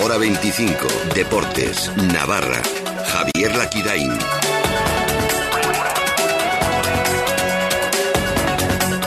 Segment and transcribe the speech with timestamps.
[0.00, 0.86] Hora 25.
[1.14, 1.90] Deportes.
[1.96, 2.62] Navarra.
[3.06, 4.16] Javier Laquidain.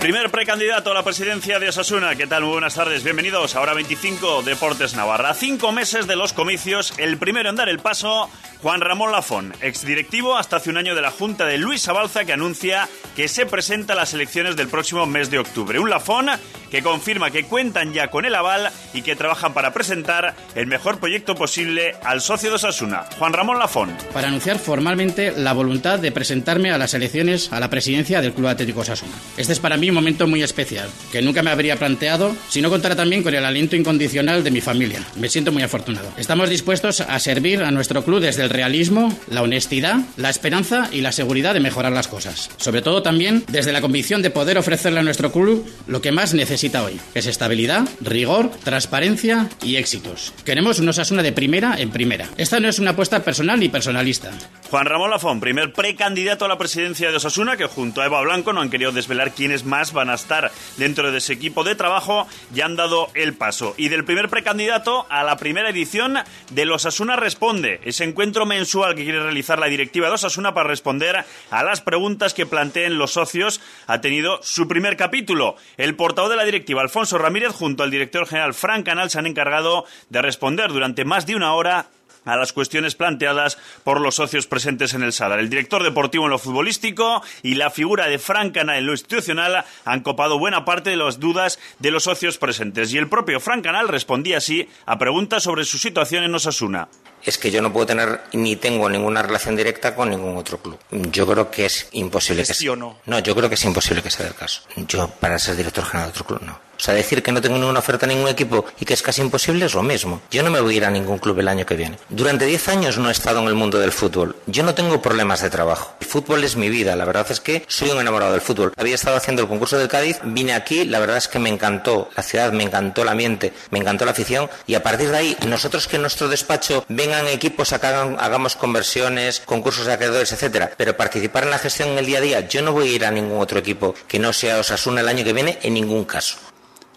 [0.00, 2.14] Primer precandidato a la presidencia de Osasuna.
[2.14, 2.44] ¿Qué tal?
[2.44, 3.02] Muy buenas tardes.
[3.02, 5.34] Bienvenidos a Hora 25 Deportes Navarra.
[5.34, 8.30] Cinco meses de los comicios, el primero en dar el paso,
[8.62, 12.32] Juan Ramón Lafón, exdirectivo hasta hace un año de la Junta de Luis Abalza, que
[12.32, 15.80] anuncia que se presenta a las elecciones del próximo mes de octubre.
[15.80, 16.28] Un Lafón
[16.70, 20.98] que confirma que cuentan ya con el aval y que trabajan para presentar el mejor
[20.98, 23.90] proyecto posible al socio de Osasuna, Juan Ramón Lafón.
[24.12, 28.48] Para anunciar formalmente la voluntad de presentarme a las elecciones a la presidencia del Club
[28.48, 29.12] Atlético Osasuna.
[29.36, 32.70] Este es para mí un momento muy especial, que nunca me habría planteado si no
[32.70, 35.00] contara también con el aliento incondicional de mi familia.
[35.16, 36.08] Me siento muy afortunado.
[36.16, 41.00] Estamos dispuestos a servir a nuestro club desde el realismo, la honestidad, la esperanza y
[41.00, 42.50] la seguridad de mejorar las cosas.
[42.56, 46.34] Sobre todo también desde la convicción de poder ofrecerle a nuestro club lo que más
[46.34, 50.32] necesita hoy, que es estabilidad, rigor, transparencia y éxitos.
[50.44, 52.28] Queremos una Osasuna de primera en primera.
[52.36, 54.30] Esta no es una apuesta personal ni personalista.
[54.70, 58.52] Juan Ramón Lafón, primer precandidato a la presidencia de Osasuna, que junto a Eva Blanco
[58.52, 62.26] no han querido desvelar quiénes más van a estar dentro de ese equipo de trabajo,
[62.52, 63.74] ya han dado el paso.
[63.76, 66.18] Y del primer precandidato a la primera edición
[66.50, 70.68] de los Osasuna Responde, ese encuentro mensual que quiere realizar la directiva de Osasuna para
[70.68, 75.54] responder a las preguntas que planteen los socios, ha tenido su primer capítulo.
[75.76, 79.26] El portavoz de la directiva, Alfonso Ramírez, junto al director general Frank Canal, se han
[79.26, 81.86] encargado de responder durante más de una hora
[82.26, 85.38] a las cuestiones planteadas por los socios presentes en el Sadar.
[85.38, 90.00] El director deportivo en lo futbolístico y la figura de Francana en lo institucional han
[90.00, 92.92] copado buena parte de las dudas de los socios presentes.
[92.92, 96.88] Y el propio Canal respondía así a preguntas sobre su situación en Osasuna
[97.26, 100.78] es que yo no puedo tener ni tengo ninguna relación directa con ningún otro club.
[100.90, 102.76] Yo creo que es imposible que sea.
[102.76, 102.98] No?
[103.04, 104.62] no, yo creo que es imposible que sea el caso.
[104.76, 106.66] Yo para ser director general de otro club no.
[106.76, 109.22] O sea, decir que no tengo ninguna oferta a ningún equipo y que es casi
[109.22, 110.20] imposible es lo mismo.
[110.30, 111.98] Yo no me voy a ir a ningún club el año que viene.
[112.10, 114.36] Durante 10 años no he estado en el mundo del fútbol.
[114.46, 115.94] Yo no tengo problemas de trabajo.
[116.00, 116.94] El fútbol es mi vida.
[116.94, 118.74] La verdad es que soy un enamorado del fútbol.
[118.76, 122.10] Había estado haciendo el concurso del Cádiz, vine aquí, la verdad es que me encantó
[122.14, 125.36] la ciudad, me encantó el ambiente, me encantó la afición y a partir de ahí,
[125.46, 130.70] nosotros que en nuestro despacho vengan equipos a que hagamos conversiones, concursos de acreedores, etcétera,
[130.76, 133.04] pero participar en la gestión en el día a día, yo no voy a ir
[133.04, 136.38] a ningún otro equipo que no sea Osasuna el año que viene en ningún caso.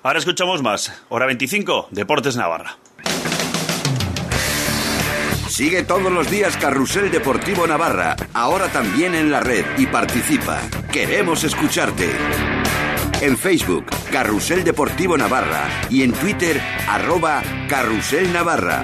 [0.04, 0.92] Ahora escuchamos más.
[1.10, 2.78] Hora 25, Deportes Navarra.
[5.50, 10.62] Sigue todos los días Carrusel Deportivo Navarra, ahora también en la red y participa.
[10.92, 12.10] Queremos escucharte.
[13.22, 18.84] En Facebook, Carrusel Deportivo Navarra y en Twitter, arroba Carrusel Navarra.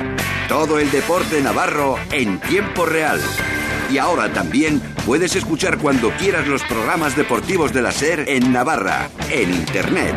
[0.49, 3.21] Todo el deporte navarro en tiempo real.
[3.89, 9.09] Y ahora también puedes escuchar cuando quieras los programas deportivos de la SER en Navarra,
[9.29, 10.15] en Internet.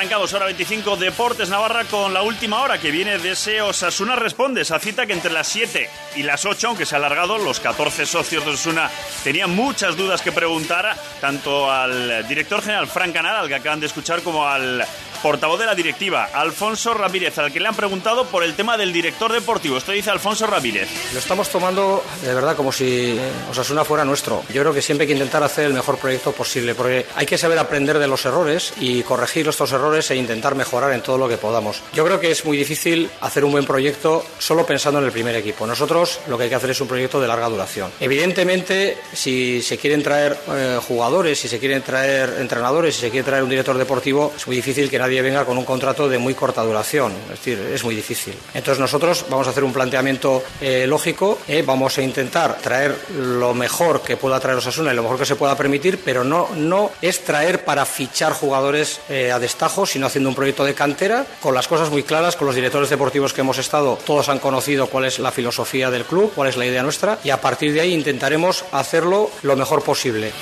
[0.00, 4.62] Arrancamos hora 25 Deportes Navarra con la última hora que viene de ese Osasuna Responde,
[4.62, 8.06] esa cita que entre las 7 y las 8, aunque se ha alargado, los 14
[8.06, 8.90] socios de Osasuna
[9.22, 13.88] tenían muchas dudas que preguntar, tanto al director general Frank Canal, al que acaban de
[13.88, 14.86] escuchar, como al
[15.22, 18.92] portavoz de la directiva, Alfonso Ramírez, al que le han preguntado por el tema del
[18.92, 19.76] director deportivo.
[19.76, 20.88] Esto dice Alfonso Ramírez.
[21.12, 23.18] Lo estamos tomando de verdad como si
[23.50, 24.42] Osasuna fuera nuestro.
[24.52, 27.38] Yo creo que siempre hay que intentar hacer el mejor proyecto posible, porque hay que
[27.38, 31.28] saber aprender de los errores y corregir estos errores e intentar mejorar en todo lo
[31.28, 31.82] que podamos.
[31.92, 35.34] Yo creo que es muy difícil hacer un buen proyecto solo pensando en el primer
[35.36, 35.66] equipo.
[35.66, 37.90] Nosotros lo que hay que hacer es un proyecto de larga duración.
[38.00, 43.24] Evidentemente, si se quieren traer eh, jugadores, si se quieren traer entrenadores, si se quiere
[43.24, 46.34] traer un director deportivo, es muy difícil que nadie venga con un contrato de muy
[46.34, 47.12] corta duración.
[47.24, 48.34] Es decir, es muy difícil.
[48.54, 53.54] Entonces nosotros vamos a hacer un planteamiento eh, lógico, eh, vamos a intentar traer lo
[53.54, 56.90] mejor que pueda traer Osasuna y lo mejor que se pueda permitir, pero no, no
[57.02, 61.54] es traer para fichar jugadores eh, a destajo, sino haciendo un proyecto de cantera con
[61.54, 65.06] las cosas muy claras, con los directores deportivos que hemos estado, todos han conocido cuál
[65.06, 67.92] es la filosofía del club, cuál es la idea nuestra y a partir de ahí
[67.92, 70.32] intentaremos hacerlo lo mejor posible.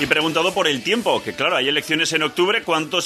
[0.00, 3.00] Y preguntado por el tiempo, que claro, hay elecciones en octubre, ¿cuánto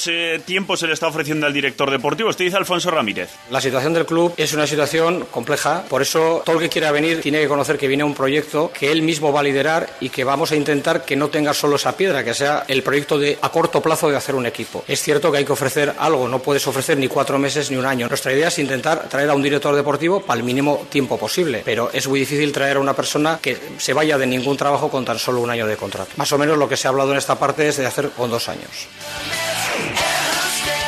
[0.45, 2.29] tiempo se le está ofreciendo al director deportivo?
[2.29, 3.31] Esto dice Alfonso Ramírez.
[3.49, 7.21] La situación del club es una situación compleja, por eso todo el que quiera venir
[7.21, 10.23] tiene que conocer que viene un proyecto que él mismo va a liderar y que
[10.23, 13.49] vamos a intentar que no tenga solo esa piedra, que sea el proyecto de a
[13.49, 14.83] corto plazo de hacer un equipo.
[14.87, 17.87] Es cierto que hay que ofrecer algo, no puedes ofrecer ni cuatro meses ni un
[17.87, 18.07] año.
[18.07, 21.89] Nuestra idea es intentar traer a un director deportivo para el mínimo tiempo posible, pero
[21.91, 25.17] es muy difícil traer a una persona que se vaya de ningún trabajo con tan
[25.17, 26.11] solo un año de contrato.
[26.17, 28.29] Más o menos lo que se ha hablado en esta parte es de hacer con
[28.29, 28.89] dos años.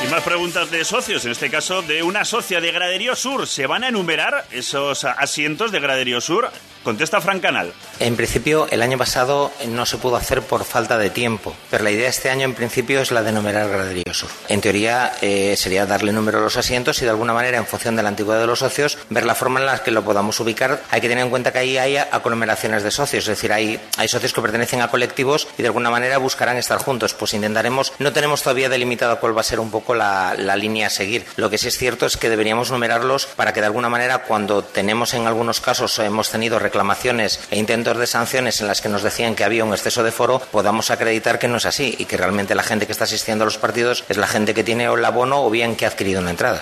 [0.03, 3.47] Y más preguntas de socios, en este caso de una socia de Graderío Sur.
[3.47, 6.51] ¿Se van a enumerar esos asientos de Graderío Sur?
[6.85, 7.73] Contesta Frank Canal.
[7.99, 11.89] En principio, el año pasado no se pudo hacer por falta de tiempo, pero la
[11.89, 14.29] idea este año en principio es la de numerar graderío sur.
[14.49, 17.95] En teoría eh, sería darle número a los asientos y de alguna manera, en función
[17.95, 20.83] de la antigüedad de los socios, ver la forma en la que lo podamos ubicar.
[20.91, 24.07] Hay que tener en cuenta que ahí hay aglomeraciones de socios, es decir, hay, hay
[24.07, 27.15] socios que pertenecen a colectivos y de alguna manera buscarán estar juntos.
[27.15, 30.85] Pues intentaremos, no tenemos todavía delimitado cuál va a ser un poco la, la línea
[30.85, 31.25] a seguir.
[31.35, 34.63] Lo que sí es cierto es que deberíamos numerarlos para que de alguna manera cuando
[34.63, 39.01] tenemos en algunos casos hemos tenido reclamaciones e intentos de sanciones en las que nos
[39.01, 42.17] decían que había un exceso de foro, podamos acreditar que no es así y que
[42.17, 45.05] realmente la gente que está asistiendo a los partidos es la gente que tiene el
[45.05, 46.61] abono o bien que ha adquirido una entrada.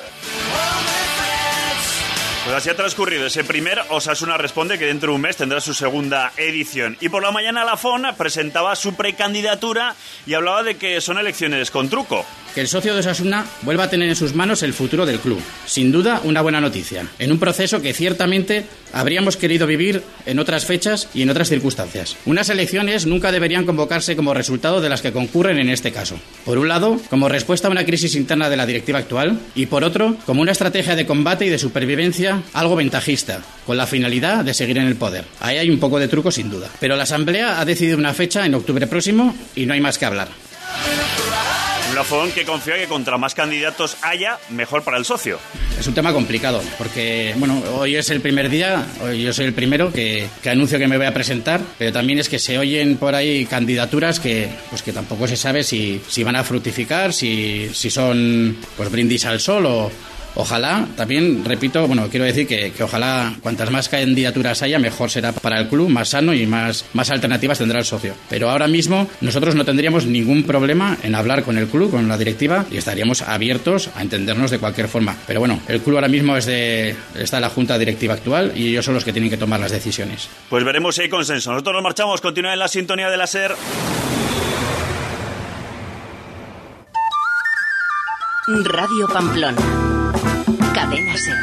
[2.44, 5.74] Pues así ha transcurrido ese primer Osasuna Responde que dentro de un mes tendrá su
[5.74, 6.95] segunda edición.
[7.00, 9.95] Y por la mañana la FON presentaba su precandidatura
[10.27, 13.89] y hablaba de que son elecciones con truco que el socio de Osasuna vuelva a
[13.89, 15.41] tener en sus manos el futuro del club.
[15.65, 20.65] Sin duda, una buena noticia, en un proceso que ciertamente habríamos querido vivir en otras
[20.65, 22.15] fechas y en otras circunstancias.
[22.25, 26.17] Unas elecciones nunca deberían convocarse como resultado de las que concurren en este caso.
[26.45, 29.83] Por un lado, como respuesta a una crisis interna de la directiva actual y por
[29.83, 34.53] otro, como una estrategia de combate y de supervivencia algo ventajista, con la finalidad de
[34.53, 35.25] seguir en el poder.
[35.39, 36.69] Ahí hay un poco de truco sin duda.
[36.79, 40.05] Pero la Asamblea ha decidido una fecha en octubre próximo y no hay más que
[40.05, 40.29] hablar.
[42.34, 45.38] Que confía que contra más candidatos haya, mejor para el socio.
[45.80, 49.94] Es un tema complicado, porque bueno, hoy es el primer día, yo soy el primero
[49.94, 53.45] que, anuncio que me voy a presentar, pero también es que se oyen por ahí
[53.45, 58.57] candidaturas que, pues que tampoco se sabe si, si van a fructificar, si, si son
[58.75, 59.92] pues brindis al sol o,
[60.35, 65.59] Ojalá, también repito, bueno, quiero decir que, ojalá cuantas más candidaturas haya, mejor será para
[65.59, 68.15] el club, más sano y más, más alternativas tendrá el socio.
[68.30, 72.18] Pero ahora mismo nosotros no tendríamos ningún problema en hablar con el club, con la
[72.18, 75.15] directiva, y estaríamos abiertos a entendernos de cualquier forma.
[75.27, 78.69] Pero bueno, el club ahora mismo es de, está en la junta directiva actual y
[78.69, 80.29] ellos son los que tienen que tomar las decisiones.
[80.50, 81.51] Pues veremos si hay consenso.
[81.51, 83.56] Nosotros nos marchamos, continúa en la sintonía de la SER.
[88.45, 89.82] Radio Pamplona.
[90.74, 91.38] Cadena Ser.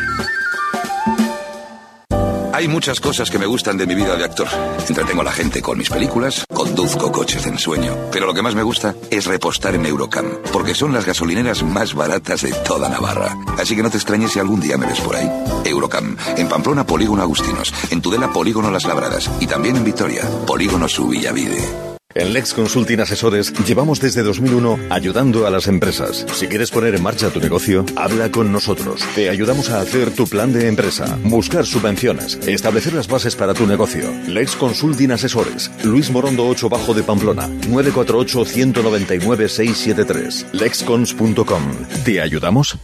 [2.52, 4.46] Hay muchas cosas que me gustan de mi vida de actor.
[4.86, 7.96] Entretengo a la gente con mis películas, conduzco coches en sueño.
[8.12, 11.94] Pero lo que más me gusta es repostar en Eurocam, porque son las gasolineras más
[11.94, 13.34] baratas de toda Navarra.
[13.58, 15.30] Así que no te extrañes si algún día me ves por ahí.
[15.64, 20.86] Eurocam, en Pamplona Polígono Agustinos, en Tudela Polígono Las Labradas y también en Vitoria, Polígono
[20.86, 21.89] Subillavide.
[22.12, 26.26] En Lex Consulting Asesores llevamos desde 2001 ayudando a las empresas.
[26.34, 29.02] Si quieres poner en marcha tu negocio, habla con nosotros.
[29.14, 33.64] Te ayudamos a hacer tu plan de empresa, buscar subvenciones, establecer las bases para tu
[33.64, 34.10] negocio.
[34.26, 35.70] Lex Consulting Asesores.
[35.84, 37.46] Luis Morondo 8 Bajo de Pamplona.
[37.46, 40.46] 948 199 673.
[40.52, 41.62] Lexcons.com.
[42.04, 42.76] ¿Te ayudamos?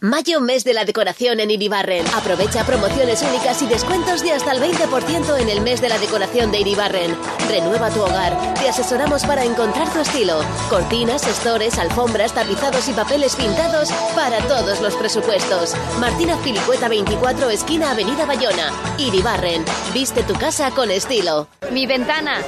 [0.00, 2.06] Mayo, mes de la decoración en Iribarren.
[2.14, 6.52] Aprovecha promociones únicas y descuentos de hasta el 20% en el mes de la decoración
[6.52, 7.16] de Iribarren.
[7.48, 8.54] Renueva tu hogar.
[8.54, 10.40] Te asesoramos para encontrar tu estilo.
[10.70, 15.74] Cortinas, estores, alfombras, tapizados y papeles pintados para todos los presupuestos.
[15.98, 18.70] Martina Filicueta 24, esquina Avenida Bayona.
[18.98, 19.64] Iribarren.
[19.92, 21.48] Viste tu casa con estilo.
[21.72, 22.38] Mi ventana.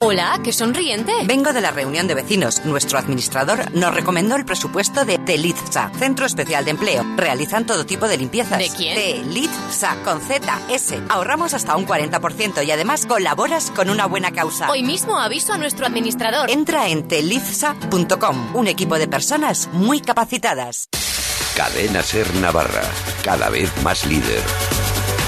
[0.00, 1.12] Hola, qué sonriente.
[1.24, 2.64] Vengo de la reunión de vecinos.
[2.64, 7.04] Nuestro administrador nos recomendó el presupuesto de Telitza, Centro Especial de Empleo.
[7.16, 8.58] Realizan todo tipo de limpiezas.
[8.58, 8.94] ¿De quién?
[8.96, 11.00] Telitza, con Z, S.
[11.08, 14.70] Ahorramos hasta un 40% y además colaboras con una buena causa.
[14.70, 16.50] Hoy mismo aviso a nuestro administrador.
[16.50, 20.88] Entra en telitza.com, un equipo de personas muy capacitadas.
[21.56, 22.82] Cadena Ser Navarra,
[23.22, 24.42] cada vez más líder.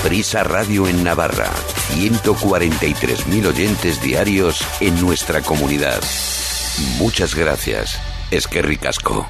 [0.07, 1.51] Prisa Radio en Navarra,
[1.97, 6.01] 143.000 oyentes diarios en nuestra comunidad.
[7.01, 8.01] Muchas gracias.
[8.31, 9.27] Es que ricasco.